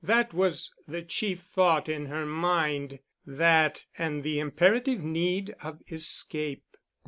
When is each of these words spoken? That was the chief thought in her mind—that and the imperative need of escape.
That 0.03 0.33
was 0.33 0.73
the 0.87 1.03
chief 1.03 1.41
thought 1.41 1.87
in 1.87 2.07
her 2.07 2.25
mind—that 2.25 3.85
and 3.99 4.23
the 4.23 4.39
imperative 4.39 5.03
need 5.03 5.53
of 5.61 5.79
escape. 5.91 6.75